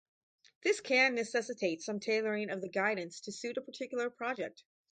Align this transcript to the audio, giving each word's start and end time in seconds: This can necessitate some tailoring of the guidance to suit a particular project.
This 0.63 0.79
can 0.81 1.13
necessitate 1.13 1.83
some 1.83 1.99
tailoring 1.99 2.49
of 2.49 2.59
the 2.61 2.67
guidance 2.69 3.19
to 3.21 3.31
suit 3.31 3.55
a 3.57 3.61
particular 3.61 4.09
project. 4.09 4.63